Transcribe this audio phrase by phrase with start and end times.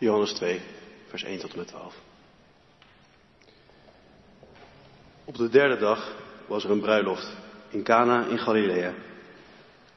[0.00, 0.60] Johannes 2,
[1.06, 1.94] vers 1 tot en met 12.
[5.24, 6.16] Op de derde dag
[6.46, 7.36] was er een bruiloft
[7.70, 8.94] in Cana in Galilea.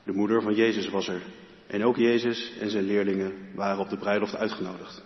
[0.03, 1.21] De moeder van Jezus was er
[1.67, 5.03] en ook Jezus en zijn leerlingen waren op de bruiloft uitgenodigd.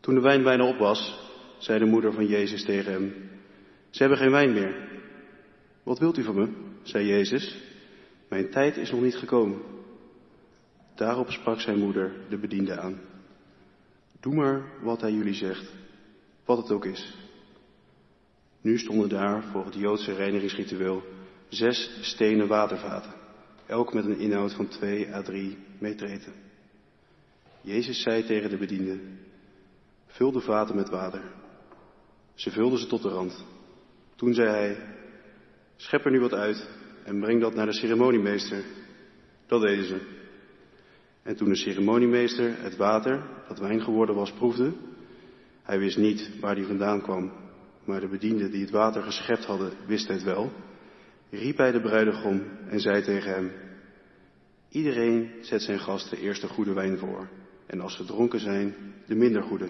[0.00, 3.30] Toen de wijn bijna op was, zei de moeder van Jezus tegen hem,
[3.90, 4.88] ze hebben geen wijn meer.
[5.82, 6.48] Wat wilt u van me?
[6.82, 7.58] zei Jezus.
[8.28, 9.62] Mijn tijd is nog niet gekomen.
[10.94, 13.07] Daarop sprak zijn moeder de bediende aan.
[14.20, 15.72] Doe maar wat hij jullie zegt,
[16.44, 17.16] wat het ook is.
[18.60, 21.02] Nu stonden daar voor het Joodse reinigingsritueel
[21.48, 23.12] zes stenen watervaten,
[23.66, 26.32] elk met een inhoud van twee à drie metreten.
[27.60, 29.00] Jezus zei tegen de bediende,
[30.06, 31.22] vul de vaten met water.
[32.34, 33.44] Ze vulden ze tot de rand.
[34.16, 34.76] Toen zei hij,
[35.76, 36.68] schep er nu wat uit
[37.04, 38.64] en breng dat naar de ceremoniemeester.
[39.46, 40.17] Dat deden ze.
[41.28, 44.72] En toen de ceremoniemeester het water, dat wijn geworden was, proefde,
[45.62, 47.32] hij wist niet waar die vandaan kwam,
[47.84, 50.52] maar de bedienden die het water geschept hadden, wisten het wel,
[51.30, 53.52] riep hij de bruidegom en zei tegen hem,
[54.68, 57.28] iedereen zet zijn gasten eerst de goede wijn voor,
[57.66, 58.74] en als ze dronken zijn,
[59.06, 59.68] de minder goede.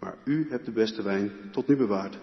[0.00, 2.18] Maar u hebt de beste wijn tot nu bewaard.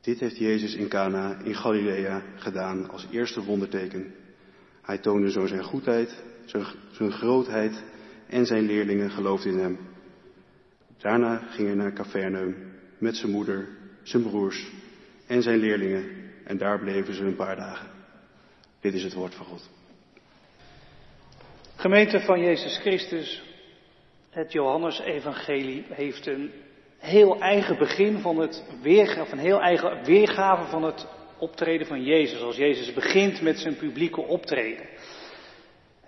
[0.00, 4.14] Dit heeft Jezus in Cana in Galilea gedaan als eerste wonderteken.
[4.82, 6.22] Hij toonde zo zijn goedheid,
[6.90, 7.84] zijn grootheid
[8.28, 9.78] en zijn leerlingen geloofden in hem.
[10.98, 12.56] Daarna ging hij naar Capernaum
[12.98, 13.68] met zijn moeder,
[14.02, 14.70] zijn broers
[15.26, 16.04] en zijn leerlingen
[16.44, 17.88] en daar bleven ze een paar dagen.
[18.80, 19.70] Dit is het woord van God.
[21.76, 23.42] Gemeente van Jezus Christus,
[24.30, 26.50] het Johannesevangelie heeft een
[26.98, 31.06] heel eigen begin van het weergave, een heel eigen weergave van het
[31.38, 32.40] optreden van Jezus.
[32.40, 34.86] Als Jezus begint met zijn publieke optreden.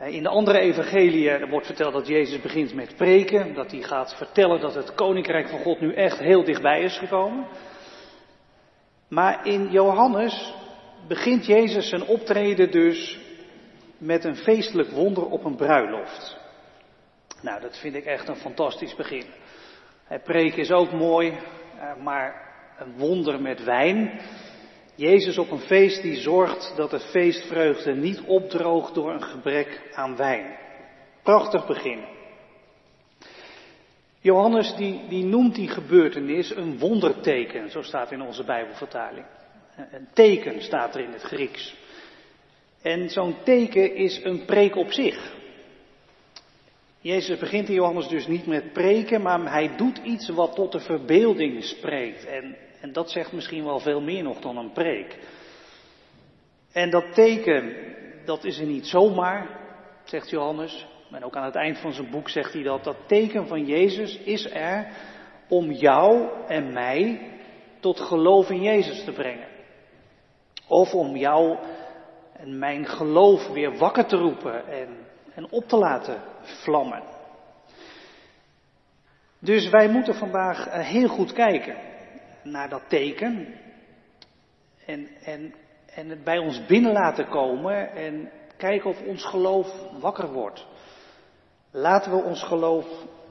[0.03, 4.61] In de andere evangeliën wordt verteld dat Jezus begint met preken, dat hij gaat vertellen
[4.61, 7.47] dat het koninkrijk van God nu echt heel dichtbij is gekomen.
[9.09, 10.55] Maar in Johannes
[11.09, 13.21] begint Jezus zijn optreden dus
[13.99, 16.37] met een feestelijk wonder op een bruiloft.
[17.43, 19.25] Nou, dat vind ik echt een fantastisch begin.
[20.25, 24.21] Preken is ook mooi, eh, maar een wonder met wijn.
[24.95, 30.17] Jezus op een feest die zorgt dat de feestvreugde niet opdroogt door een gebrek aan
[30.17, 30.57] wijn.
[31.23, 32.05] Prachtig begin.
[34.21, 39.27] Johannes die, die noemt die gebeurtenis een wonderteken, zo staat in onze Bijbelvertaling.
[39.77, 41.75] Een teken staat er in het Grieks.
[42.83, 45.35] En zo'n teken is een preek op zich.
[47.03, 50.81] Jezus begint in Johannes dus niet met preken, maar hij doet iets wat tot de
[50.81, 52.27] verbeelding spreekt.
[52.27, 55.19] En, en dat zegt misschien wel veel meer nog dan een preek.
[56.73, 57.75] En dat teken,
[58.25, 59.61] dat is er niet zomaar,
[60.05, 60.87] zegt Johannes.
[61.11, 62.85] En ook aan het eind van zijn boek zegt hij dat.
[62.85, 64.89] Dat teken van Jezus is er
[65.49, 67.31] om jou en mij
[67.81, 69.49] tot geloof in Jezus te brengen.
[70.67, 71.59] Of om jou
[72.33, 74.89] en mijn geloof weer wakker te roepen en,
[75.35, 77.03] en op te laten vlammen.
[79.39, 81.77] Dus wij moeten vandaag eh, heel goed kijken
[82.43, 83.55] naar dat teken.
[84.87, 85.55] En, en,
[85.95, 89.67] en het bij ons binnen laten komen en kijken of ons geloof
[90.01, 90.67] wakker wordt.
[91.71, 92.87] Laten we ons geloof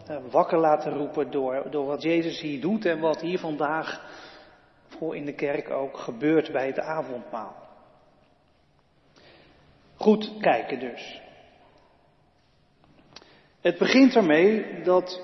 [0.07, 4.01] eh, wakker laten roepen door, door wat Jezus hier doet en wat hier vandaag
[4.87, 7.55] voor in de kerk ook gebeurt bij het avondmaal.
[9.95, 11.21] Goed kijken dus.
[13.61, 15.21] Het begint ermee dat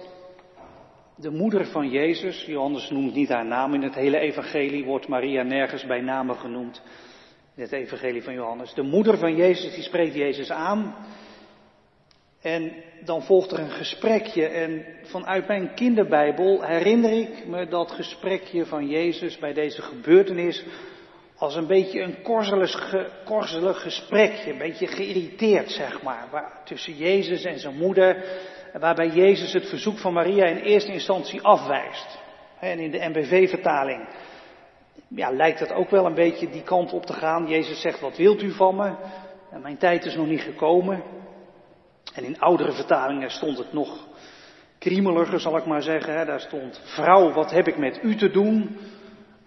[1.16, 5.44] de moeder van Jezus, Johannes noemt niet haar naam in het hele evangelie, wordt Maria
[5.44, 6.82] nergens bij name genoemd
[7.56, 8.74] in het evangelie van Johannes.
[8.74, 10.96] De moeder van Jezus, die spreekt Jezus aan.
[12.42, 12.72] En
[13.06, 18.88] dan volgt er een gesprekje en vanuit mijn kinderbijbel herinner ik me dat gesprekje van
[18.88, 20.64] Jezus bij deze gebeurtenis
[21.38, 22.22] als een beetje een
[23.24, 28.24] korzelig, gesprekje, een beetje geïrriteerd zeg maar, waar, tussen Jezus en zijn moeder,
[28.80, 32.20] waarbij Jezus het verzoek van Maria in eerste instantie afwijst.
[32.60, 34.08] En in de MBV-vertaling
[35.08, 37.48] ja, lijkt het ook wel een beetje die kant op te gaan.
[37.48, 38.96] Jezus zegt, wat wilt u van me?
[39.52, 41.04] En mijn tijd is nog niet gekomen.
[42.14, 44.08] En in oudere vertalingen stond het nog
[44.80, 46.26] kriemeliger, zal ik maar zeggen.
[46.26, 48.78] Daar stond, vrouw, wat heb ik met u te doen?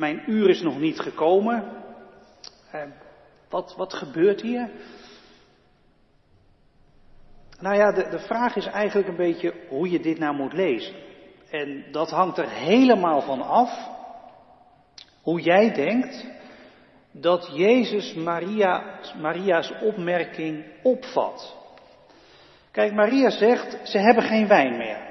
[0.00, 1.64] Mijn uur is nog niet gekomen.
[2.70, 2.82] Eh,
[3.48, 4.70] wat, wat gebeurt hier?
[7.58, 10.94] Nou ja, de, de vraag is eigenlijk een beetje hoe je dit nou moet lezen.
[11.50, 13.88] En dat hangt er helemaal van af
[15.22, 16.26] hoe jij denkt
[17.12, 21.56] dat Jezus Maria, Maria's opmerking opvat.
[22.70, 25.09] Kijk, Maria zegt, ze hebben geen wijn meer.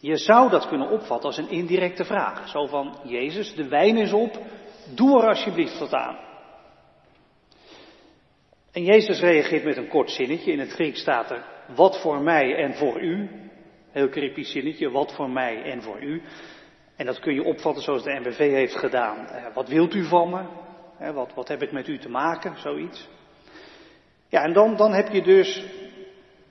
[0.00, 2.48] Je zou dat kunnen opvatten als een indirecte vraag.
[2.48, 4.38] Zo van, Jezus, de wijn is op,
[4.94, 6.18] doe er alsjeblieft wat aan.
[8.72, 10.52] En Jezus reageert met een kort zinnetje.
[10.52, 13.30] In het Grieks staat er, wat voor mij en voor u.
[13.90, 16.22] Heel cryptisch zinnetje, wat voor mij en voor u.
[16.96, 19.26] En dat kun je opvatten zoals de NBV heeft gedaan.
[19.26, 20.42] Eh, wat wilt u van me?
[20.98, 22.58] Eh, wat, wat heb ik met u te maken?
[22.58, 23.08] Zoiets.
[24.28, 25.64] Ja, en dan, dan heb je dus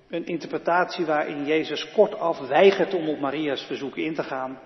[0.10, 4.60] een interpretatie waarin Jezus kortaf weigert om op Maria's verzoek in te gaan.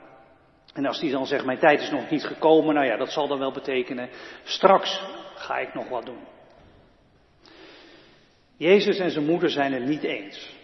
[0.73, 3.27] En als hij dan zegt, mijn tijd is nog niet gekomen, nou ja, dat zal
[3.27, 4.09] dan wel betekenen,
[4.43, 5.01] straks
[5.35, 6.23] ga ik nog wat doen.
[8.57, 10.59] Jezus en zijn moeder zijn het niet eens.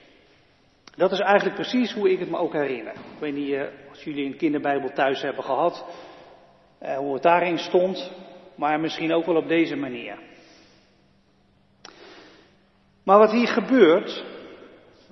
[0.96, 2.94] Dat is eigenlijk precies hoe ik het me ook herinner.
[2.94, 5.86] Ik weet niet eh, als jullie een kinderbijbel thuis hebben gehad,
[6.80, 8.12] eh, hoe het daarin stond,
[8.56, 10.18] maar misschien ook wel op deze manier.
[13.04, 14.24] Maar wat hier gebeurt,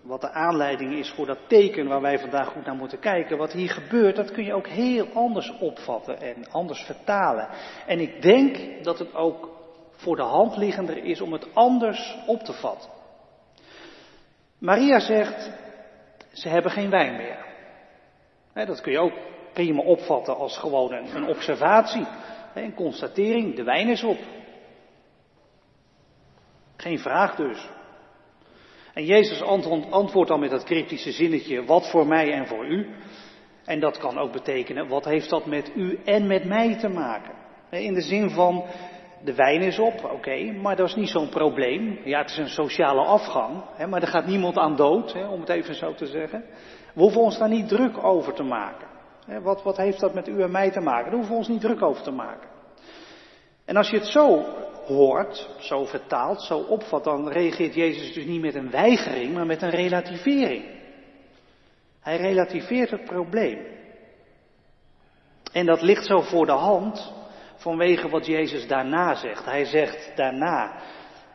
[0.06, 3.52] wat de aanleiding is voor dat teken waar wij vandaag goed naar moeten kijken, wat
[3.52, 7.48] hier gebeurt, dat kun je ook heel anders opvatten en anders vertalen.
[7.88, 9.50] En ik denk dat het ook
[9.92, 12.90] voor de hand liggender is om het anders op te vatten.
[14.58, 15.52] Maria zegt,
[16.32, 17.46] ze hebben geen wijn meer.
[18.66, 19.14] Dat kun je ook
[19.54, 22.06] prima opvatten als gewoon een, observatie,
[22.54, 24.18] een constatering, de wijn is op.
[26.76, 27.70] Geen vraag dus.
[28.96, 29.42] En Jezus
[29.90, 32.88] antwoordt dan met dat cryptische zinnetje, wat voor mij en voor u.
[33.66, 37.34] En dat kan ook betekenen, wat heeft dat met u en met mij te maken?
[37.70, 38.66] In de zin van,
[39.24, 42.00] de wijn is op, oké, maar dat is niet zo'n probleem.
[42.04, 45.40] Ja, het is een sociale afgang, hè, maar er gaat niemand aan dood, hè, om
[45.40, 46.44] het even zo te zeggen.
[46.94, 48.88] We hoeven ons daar niet druk over te maken.
[49.42, 51.06] Wat, wat heeft dat met u en mij te maken?
[51.06, 52.50] Daar hoeven we ons niet druk over te maken.
[53.66, 54.46] En als je het zo
[54.88, 59.62] hoort, zo vertaalt, zo opvat, dan reageert Jezus dus niet met een weigering, maar met
[59.62, 60.66] een relativering.
[62.00, 63.66] Hij relativeert het probleem.
[65.52, 67.14] En dat ligt zo voor de hand
[67.56, 69.46] vanwege wat Jezus daarna zegt.
[69.46, 70.82] Hij zegt daarna,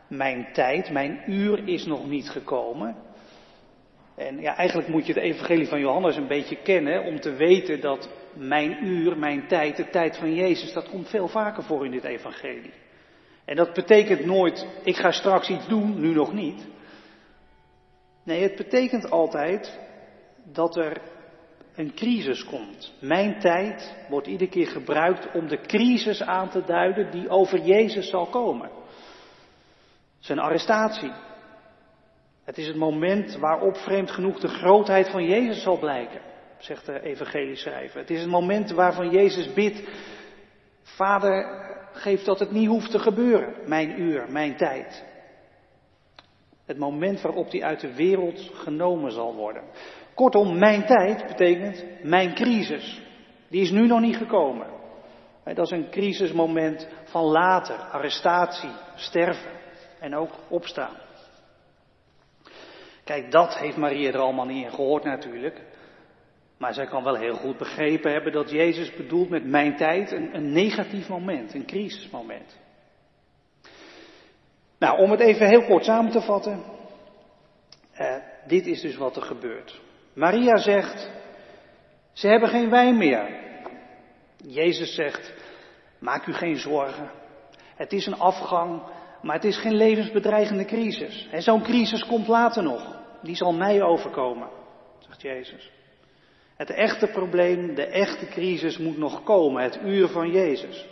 [0.09, 2.97] mijn tijd, mijn uur is nog niet gekomen.
[4.17, 7.81] En ja, eigenlijk moet je het evangelie van Johannes een beetje kennen om te weten
[7.81, 11.91] dat mijn uur, mijn tijd, de tijd van Jezus, dat komt veel vaker voor in
[11.91, 12.73] dit evangelie.
[13.45, 16.67] En dat betekent nooit, ik ga straks iets doen, nu nog niet.
[18.25, 19.79] Nee, het betekent altijd
[20.45, 21.01] dat er
[21.75, 22.93] een crisis komt.
[23.01, 28.09] Mijn tijd wordt iedere keer gebruikt om de crisis aan te duiden die over Jezus
[28.09, 28.71] zal komen.
[30.19, 31.13] Zijn arrestatie.
[32.45, 36.21] Het is het moment waarop vreemd genoeg de grootheid van Jezus zal blijken,
[36.59, 38.01] zegt de evangelieschrijver.
[38.01, 39.83] Het is het moment waarvan Jezus bidt,
[40.83, 41.70] Vader,
[42.01, 45.05] geef dat het niet hoeft te gebeuren, mijn uur, mijn tijd.
[46.67, 49.63] Het moment waarop hij uit de wereld genomen zal worden.
[50.15, 53.03] Kortom, mijn tijd betekent mijn crisis.
[53.49, 54.67] Die is nu nog niet gekomen.
[55.45, 59.51] Dat is een crisismoment van later, arrestatie, sterven
[60.01, 60.97] en ook opstaan.
[63.05, 65.61] Kijk, dat heeft Maria er allemaal niet in gehoord natuurlijk.
[66.61, 70.35] Maar zij kan wel heel goed begrepen hebben dat Jezus bedoelt met mijn tijd een,
[70.35, 72.59] een negatief moment, een crisismoment.
[74.79, 76.63] Nou, om het even heel kort samen te vatten.
[77.93, 78.17] Eh,
[78.47, 79.81] dit is dus wat er gebeurt.
[80.13, 81.11] Maria zegt,
[82.13, 83.41] ze hebben geen wijn meer.
[84.37, 85.35] Jezus zegt,
[85.99, 87.11] maak u geen zorgen.
[87.75, 88.83] Het is een afgang,
[89.23, 91.29] maar het is geen levensbedreigende crisis.
[91.31, 92.99] En zo'n crisis komt later nog.
[93.23, 94.49] Die zal mij overkomen,
[94.99, 95.79] zegt Jezus.
[96.61, 100.87] Het echte probleem, de echte crisis moet nog komen, het uur van Jezus.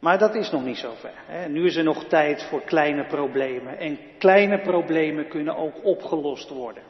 [0.00, 1.12] Maar dat is nog niet zover.
[1.48, 3.78] Nu is er nog tijd voor kleine problemen.
[3.78, 6.82] En kleine problemen kunnen ook opgelost worden.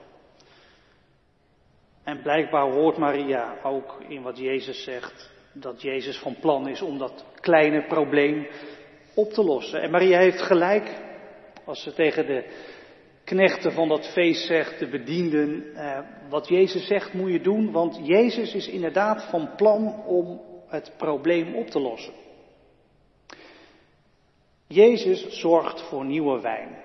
[2.05, 6.99] En blijkbaar hoort Maria ook in wat Jezus zegt, dat Jezus van plan is om
[6.99, 8.47] dat kleine probleem
[9.15, 9.83] op te lossen.
[9.83, 10.95] En Maria heeft gelijk
[11.65, 12.45] als ze tegen de
[13.29, 18.01] knechten van dat feest zegt, de bedienden, eh, wat Jezus zegt moet je doen, want
[18.03, 22.13] Jezus is inderdaad van plan om het probleem op te lossen.
[24.67, 26.77] Jezus zorgt voor nieuwe wijn.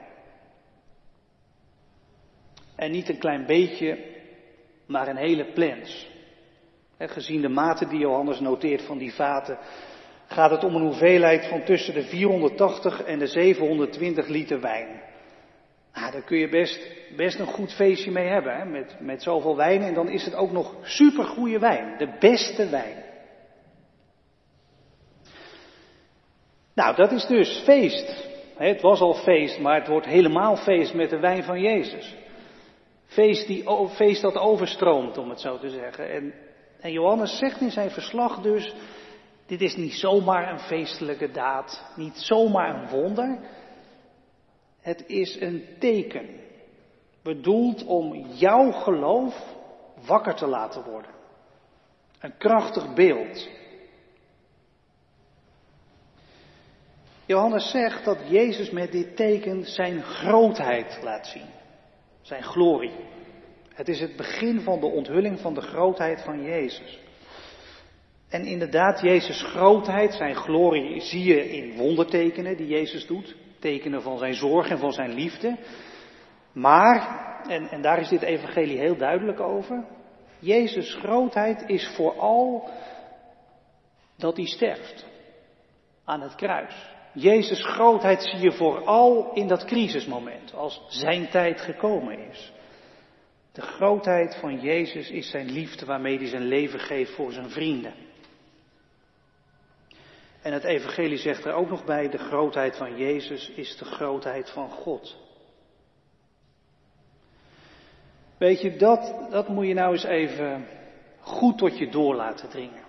[2.76, 3.98] En niet een klein beetje,
[4.86, 6.12] maar een hele plens.
[6.98, 9.58] gezien de mate die Johannes noteert van die vaten,
[10.28, 15.13] gaat het om een hoeveelheid van tussen de 480 en de 720 liter wijn.
[15.94, 16.80] Nou, daar kun je best,
[17.16, 18.66] best een goed feestje mee hebben, hè?
[18.66, 19.82] Met, met zoveel wijn.
[19.82, 23.04] En dan is het ook nog supergoeie wijn, de beste wijn.
[26.74, 28.32] Nou, dat is dus feest.
[28.58, 32.16] Het was al feest, maar het wordt helemaal feest met de wijn van Jezus.
[33.06, 36.10] Feest, die, feest dat overstroomt, om het zo te zeggen.
[36.12, 36.34] En,
[36.80, 38.74] en Johannes zegt in zijn verslag dus,
[39.46, 43.40] dit is niet zomaar een feestelijke daad, niet zomaar een wonder.
[44.84, 46.30] Het is een teken,
[47.22, 49.56] bedoeld om jouw geloof
[50.06, 51.12] wakker te laten worden.
[52.20, 53.50] Een krachtig beeld.
[57.26, 61.50] Johannes zegt dat Jezus met dit teken zijn grootheid laat zien.
[62.22, 62.96] Zijn glorie.
[63.74, 67.00] Het is het begin van de onthulling van de grootheid van Jezus.
[68.30, 73.36] En inderdaad, Jezus' grootheid, zijn glorie, zie je in wondertekenen die Jezus doet.
[73.64, 75.58] Tekenen van zijn zorg en van zijn liefde.
[76.54, 79.86] Maar, en, en daar is dit evangelie heel duidelijk over.
[80.40, 82.70] Jezus' grootheid is vooral
[84.18, 85.06] dat hij sterft
[86.06, 86.92] aan het kruis.
[87.14, 92.54] Jezus' grootheid zie je vooral in dat crisismoment, als zijn tijd gekomen is.
[93.52, 97.94] De grootheid van Jezus is zijn liefde waarmee hij zijn leven geeft voor zijn vrienden.
[100.44, 104.50] En het evangelie zegt er ook nog bij, de grootheid van Jezus is de grootheid
[104.50, 105.18] van God.
[108.38, 110.68] Weet je, dat, dat moet je nou eens even
[111.20, 112.84] goed tot je door laten dringen.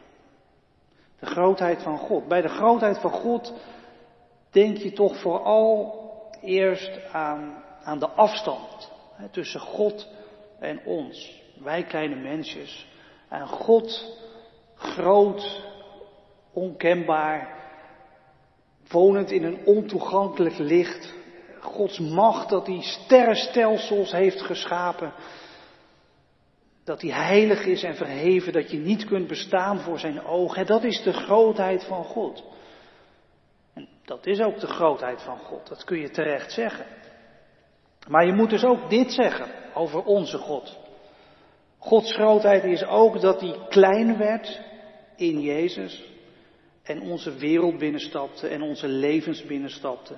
[1.18, 2.28] De grootheid van God.
[2.28, 3.54] Bij de grootheid van God
[4.50, 6.02] denk je toch vooral
[6.40, 10.08] eerst aan, aan de afstand hè, tussen God
[10.58, 11.42] en ons.
[11.62, 12.86] Wij kleine mensjes.
[13.28, 14.18] En God
[14.74, 15.62] groot,
[16.54, 17.62] onkenbaar,
[18.88, 21.14] wonend in een ontoegankelijk licht.
[21.60, 25.12] Gods macht dat hij sterrenstelsels heeft geschapen.
[26.84, 30.66] Dat hij heilig is en verheven, dat je niet kunt bestaan voor zijn ogen.
[30.66, 32.44] Dat is de grootheid van God.
[33.74, 36.86] En dat is ook de grootheid van God, dat kun je terecht zeggen.
[38.08, 40.78] Maar je moet dus ook dit zeggen over onze God.
[41.78, 44.60] Gods grootheid is ook dat hij klein werd
[45.16, 46.13] in Jezus
[46.84, 50.14] en onze wereld binnenstapte en onze levens binnenstapte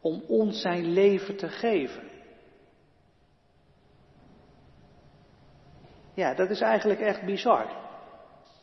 [0.00, 2.02] om ons zijn leven te geven.
[6.14, 7.66] Ja, dat is eigenlijk echt bizar.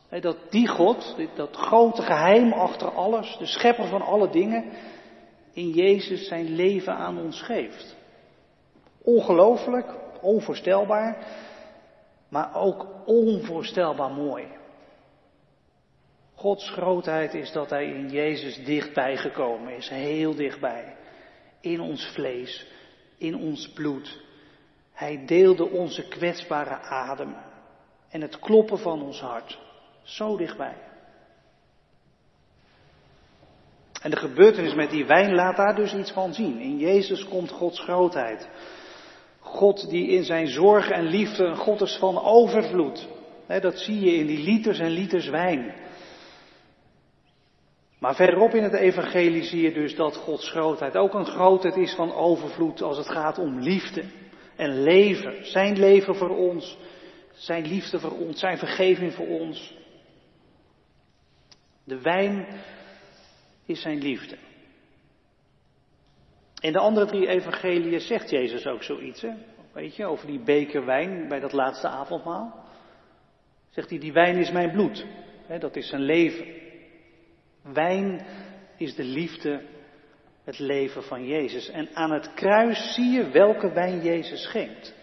[0.10, 4.72] Dat die God, dat grote geheim achter alles, de schepper van alle dingen,
[5.54, 7.96] in Jezus zijn leven aan ons geeft.
[9.02, 11.28] Ongelooflijk, onvoorstelbaar,
[12.30, 14.57] maar ook onvoorstelbaar mooi.
[16.38, 20.96] Gods grootheid is dat Hij in Jezus dichtbij gekomen is, heel dichtbij.
[21.62, 22.68] In ons vlees,
[23.18, 24.20] in ons bloed.
[24.94, 27.36] Hij deelde onze kwetsbare adem
[28.10, 29.60] en het kloppen van ons hart.
[30.04, 30.76] Zo dichtbij.
[34.02, 36.60] En de gebeurtenis met die wijn laat daar dus iets van zien.
[36.60, 38.50] In Jezus komt Gods grootheid.
[39.40, 43.08] God die in zijn zorg en liefde een God is van overvloed.
[43.48, 45.86] dat zie je in die liters en liters wijn.
[48.00, 51.96] Maar verderop in het evangelie zie je dus dat Gods grootheid ook een grootheid is
[51.96, 54.04] van overvloed als het gaat om liefde
[54.56, 55.46] en leven.
[55.46, 56.78] Zijn leven voor ons,
[57.34, 59.76] zijn liefde voor ons, zijn vergeving voor ons.
[61.84, 62.48] De wijn
[63.66, 64.38] is zijn liefde.
[66.60, 69.34] In de andere drie evangeliën zegt Jezus ook zoiets, hè?
[69.74, 72.66] weet je, over die beker wijn bij dat laatste avondmaal.
[73.70, 75.06] Zegt hij, die wijn is mijn bloed,
[75.48, 76.67] hè, dat is zijn leven.
[77.74, 78.26] Wijn
[78.78, 79.62] is de liefde,
[80.44, 81.70] het leven van Jezus.
[81.70, 84.96] En aan het kruis zie je welke wijn Jezus schenkt.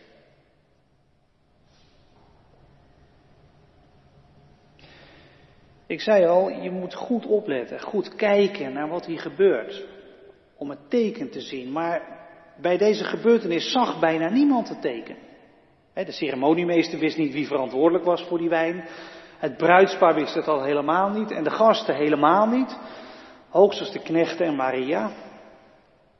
[5.86, 9.84] Ik zei al, je moet goed opletten, goed kijken naar wat hier gebeurt.
[10.56, 11.72] Om het teken te zien.
[11.72, 12.26] Maar
[12.60, 15.16] bij deze gebeurtenis zag bijna niemand het teken.
[15.94, 18.84] De ceremoniemeester wist niet wie verantwoordelijk was voor die wijn.
[19.44, 21.30] Het bruidspaar wist het al helemaal niet.
[21.30, 22.78] En de gasten helemaal niet.
[23.48, 25.10] Hoogstens de knechten en Maria.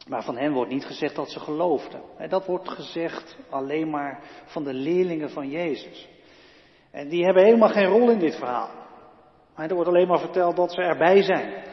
[0.09, 2.01] Maar van hen wordt niet gezegd dat ze geloofden.
[2.29, 6.09] Dat wordt gezegd alleen maar van de leerlingen van Jezus.
[6.91, 8.71] En die hebben helemaal geen rol in dit verhaal.
[9.57, 11.65] Maar er wordt alleen maar verteld dat ze erbij zijn.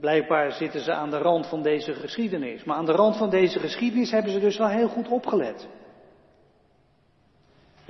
[0.00, 2.64] blijkbaar zitten ze aan de rand van deze geschiedenis.
[2.64, 5.68] Maar aan de rand van deze geschiedenis hebben ze dus wel heel goed opgelet.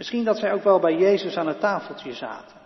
[0.00, 2.57] Misschien dat zij ook wel bij Jezus aan het tafeltje zaten.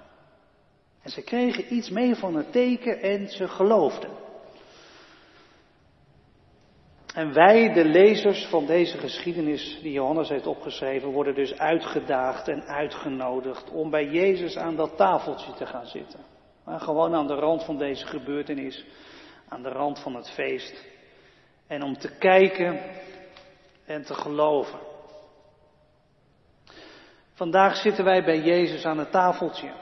[1.02, 4.10] En ze kregen iets mee van het teken en ze geloofden.
[7.14, 12.62] En wij, de lezers van deze geschiedenis die Johannes heeft opgeschreven, worden dus uitgedaagd en
[12.62, 16.20] uitgenodigd om bij Jezus aan dat tafeltje te gaan zitten.
[16.64, 18.84] Maar gewoon aan de rand van deze gebeurtenis,
[19.48, 20.84] aan de rand van het feest.
[21.66, 22.80] En om te kijken
[23.84, 24.92] en te geloven.
[27.34, 29.72] Vandaag zitten wij bij Jezus aan het tafeltje.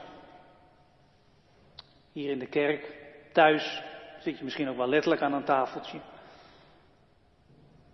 [2.13, 2.97] Hier in de kerk,
[3.33, 3.83] thuis
[4.19, 6.01] zit je misschien ook wel letterlijk aan een tafeltje.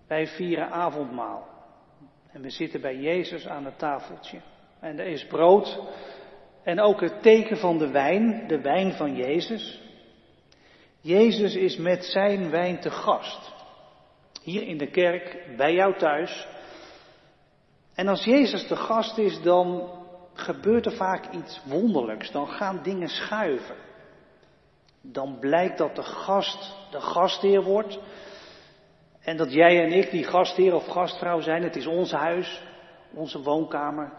[0.07, 1.49] Wij vieren avondmaal.
[2.33, 4.41] En we zitten bij Jezus aan het tafeltje.
[4.81, 5.81] En er is brood.
[6.63, 9.83] En ook het teken van de wijn, de wijn van Jezus.
[11.01, 13.53] Jezus is met zijn wijn te gast.
[14.43, 16.47] Hier in de kerk, bij jou thuis.
[17.99, 19.91] En als Jezus te gast is, dan
[20.35, 22.31] gebeurt er vaak iets wonderlijks.
[22.31, 23.77] Dan gaan dingen schuiven.
[25.01, 27.99] Dan blijkt dat de gast de gastheer wordt.
[29.21, 31.63] En dat jij en ik die gastheer of gastvrouw zijn.
[31.63, 32.63] Het is ons huis,
[33.15, 34.13] onze woonkamer,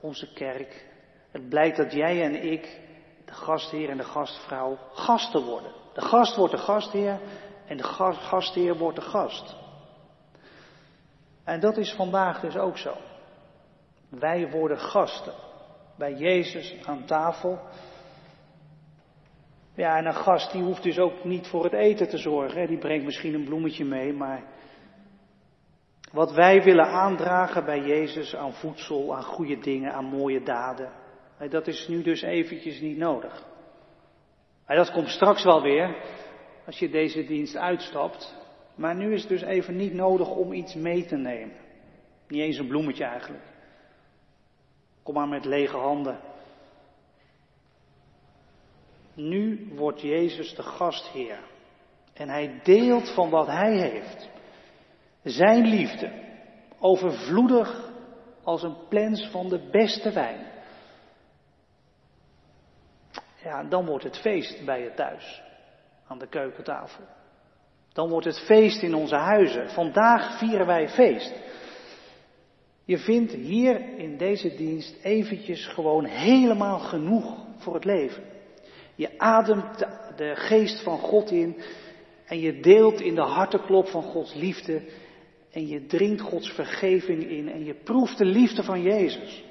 [0.00, 0.86] onze kerk.
[1.30, 2.80] Het blijkt dat jij en ik,
[3.24, 5.72] de gastheer en de gastvrouw, gasten worden.
[5.94, 7.20] De gast wordt de gastheer
[7.66, 9.56] en de gastheer wordt de gast.
[11.44, 12.96] En dat is vandaag dus ook zo.
[14.18, 15.32] Wij worden gasten
[15.98, 17.58] bij Jezus aan tafel.
[19.74, 22.66] Ja, en een gast die hoeft dus ook niet voor het eten te zorgen.
[22.66, 24.42] Die brengt misschien een bloemetje mee, maar
[26.12, 30.92] wat wij willen aandragen bij Jezus aan voedsel, aan goede dingen, aan mooie daden,
[31.48, 33.44] dat is nu dus eventjes niet nodig.
[34.66, 35.96] Dat komt straks wel weer,
[36.66, 38.40] als je deze dienst uitstapt.
[38.74, 41.56] Maar nu is het dus even niet nodig om iets mee te nemen.
[42.28, 43.51] Niet eens een bloemetje eigenlijk.
[45.02, 46.20] Kom maar met lege handen.
[49.14, 51.38] Nu wordt Jezus de gastheer.
[52.12, 54.28] En hij deelt van wat hij heeft.
[55.22, 56.12] Zijn liefde.
[56.78, 57.90] Overvloedig
[58.42, 60.50] als een plens van de beste wijn.
[63.42, 65.42] Ja, dan wordt het feest bij je thuis.
[66.06, 67.04] Aan de keukentafel.
[67.92, 69.70] Dan wordt het feest in onze huizen.
[69.70, 71.34] Vandaag vieren wij feest.
[72.92, 78.22] Je vindt hier in deze dienst eventjes gewoon helemaal genoeg voor het leven.
[78.94, 79.78] Je ademt
[80.16, 81.62] de geest van God in
[82.26, 84.82] en je deelt in de harteklop van Gods liefde
[85.50, 89.44] en je drinkt Gods vergeving in en je proeft de liefde van Jezus.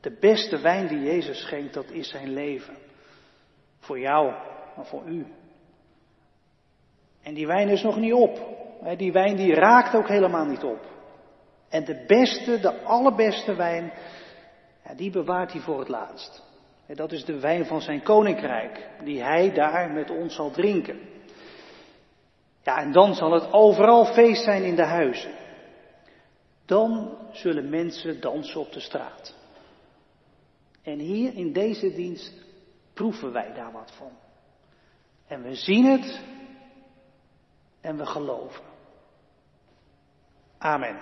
[0.00, 2.76] De beste wijn die Jezus schenkt, dat is zijn leven.
[3.78, 4.30] Voor jou,
[4.76, 5.26] maar voor u.
[7.22, 8.56] En die wijn is nog niet op.
[8.96, 10.96] Die wijn die raakt ook helemaal niet op.
[11.68, 13.92] En de beste, de allerbeste wijn,
[14.96, 16.42] die bewaart hij voor het laatst.
[16.86, 21.00] Dat is de wijn van zijn koninkrijk, die hij daar met ons zal drinken.
[22.62, 25.32] Ja, en dan zal het overal feest zijn in de huizen.
[26.64, 29.34] Dan zullen mensen dansen op de straat.
[30.82, 32.32] En hier in deze dienst
[32.94, 34.12] proeven wij daar wat van.
[35.26, 36.20] En we zien het
[37.80, 38.64] en we geloven.
[40.58, 40.98] Amen.